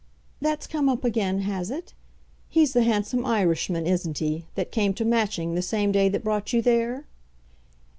[0.41, 1.93] "That's come up again, has it?
[2.49, 6.53] He's the handsome Irishman, isn't he, that came to Matching, the same day that brought
[6.53, 7.05] you there?"